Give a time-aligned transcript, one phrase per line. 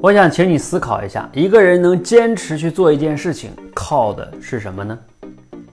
[0.00, 4.96] 我想请你思考一下，一个人能坚持去做一件事情，靠的是什么呢？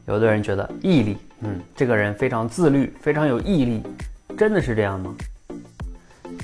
[0.07, 3.83] 有的人觉得毅力，嗯，这个人非常自律，非常有毅力，
[4.35, 5.13] 真的是这样吗？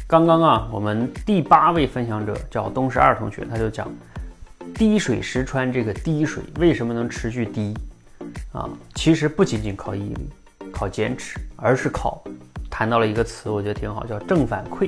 [0.07, 3.91] 刚刚啊，我们第八位分享者叫东十二同学，他就讲
[4.75, 7.75] 滴水石穿这个滴水为什么能持续滴
[8.51, 8.69] 啊？
[8.93, 10.29] 其实不仅仅靠毅力、
[10.71, 12.23] 靠坚持，而是靠
[12.69, 14.87] 谈到了一个词，我觉得挺好，叫正反馈。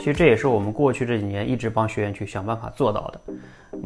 [0.00, 3.20] 其实这也是我们过去这几年一直帮学员去想办法做到的。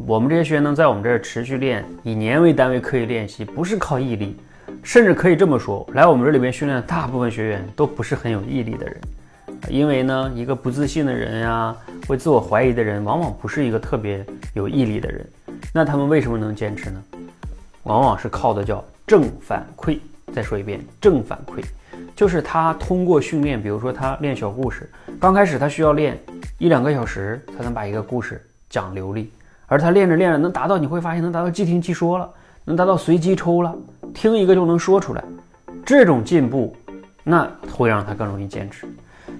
[0.07, 4.37] 我们这些学员能在我们这儿持续练，以年为单位刻意练习，不是靠毅力，
[4.81, 8.97] 甚至可以这么说，来我们这里边训练的大部分学员都不是很有毅力的人。
[9.67, 11.75] 因为呢，一个不自信的人呀，
[12.07, 15.27] 会自我怀疑的人，往往不是一个特别有毅力的人。
[15.73, 17.03] 那他们为什么能坚持呢？
[17.83, 19.99] 往往是靠的叫正反馈。
[20.35, 21.63] 再说一遍，正反馈。
[22.13, 26.19] 就是他通过训练，比如说他练小故事，刚开始他需要练
[26.57, 29.31] 一两个小时才能把一个故事讲流利，
[29.65, 32.29] 而他练着练着能达到，你会发现能达到即听即说了，
[32.65, 33.73] 能达到随机抽了，
[34.13, 35.23] 听一个就能说出来，
[35.85, 36.75] 这种进步，
[37.23, 38.85] 那会让他更容易坚持。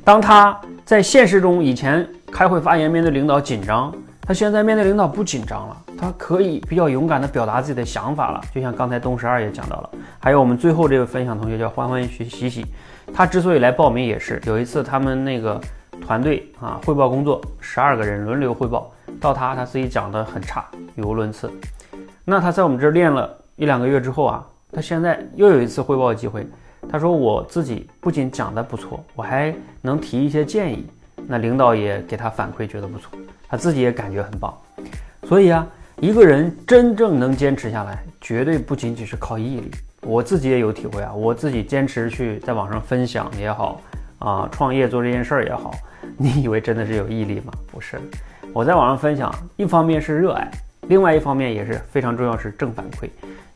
[0.05, 3.93] 当他在现实中以前开会发言面对领导紧张。
[4.27, 8.41] 他现在面对领导不紧张了，他可以比较勇敢的表达自己的想法了。
[8.53, 12.65] 就像刚才东十二也讲到了，还有我们最后这位分享同学叫欢欢喜喜喜，
[13.13, 15.61] 他之所以来报名也是有一次他们那个
[16.01, 20.65] 团队啊汇报工作，十二个人轮流汇报，到他他自己讲的很差，
[20.95, 21.51] 语无伦次。
[22.23, 26.47] 那他在我们这儿练了一两个月之后啊，他现在又有一次汇报机会，
[26.89, 29.53] 他说我自己不仅讲的不错，我还
[29.83, 30.87] 能提一些建议，
[31.27, 33.11] 那领导也给他反馈，觉得不错。
[33.47, 34.53] 他自己也感觉很棒，
[35.27, 35.67] 所以啊，
[35.99, 39.71] 一个人真正能坚持下来，绝对不仅仅是靠毅力。
[40.01, 43.81] 我自己也有体会啊，我自己坚持去在网上分享也好，
[44.19, 45.71] 啊，创业做这件事儿也好，
[46.17, 47.51] 你以为真的是有毅力吗？
[47.71, 47.99] 不是，
[48.53, 50.51] 我在网上分享，一方面是热爱，
[50.87, 53.09] 另外一方面也是非常重要是正反馈，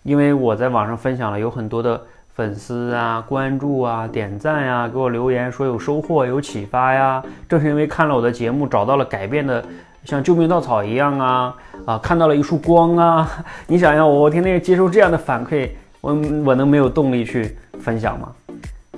[0.03, 2.01] 因为我在网上分享了有很多的。
[2.39, 7.21] 粉丝啊，关注啊，点赞呀，给我留言说有收获、有启发呀。
[7.49, 9.61] 正是因为看了我的节目，找到了改变的，
[10.05, 11.53] 像救命稻草一样啊
[11.85, 13.29] 啊，看到了一束光啊。
[13.67, 16.13] 你想想，我天天接受这样的反馈，我
[16.45, 18.31] 我能没有动力去分享吗？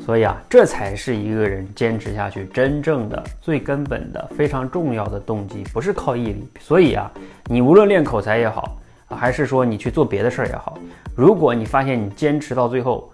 [0.06, 6.48] 所以啊，这才是一个人坚持下去真正的、最根本的、非常重要的动机，不是靠毅力。
[6.60, 7.12] 所以啊，
[7.46, 8.78] 你无论练口才也好，
[9.10, 10.78] 还是说你去做别的事儿也好，
[11.16, 13.12] 如果你发现你坚持到最后，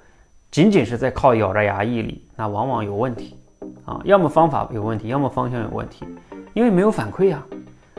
[0.50, 3.36] 仅仅是在靠咬着牙毅力，那往往有问题
[3.86, 6.06] 啊，要么方法有问题，要么方向有问题，
[6.54, 7.46] 因为没有反馈啊，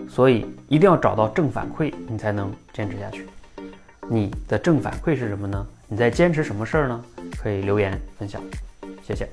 [0.09, 3.27] 所以一定要找到正反馈，你才能坚持下去。
[4.09, 5.67] 你的正反馈是什么呢？
[5.87, 7.05] 你在坚持什么事儿呢？
[7.41, 8.43] 可以留言分享，
[9.03, 9.29] 谢谢。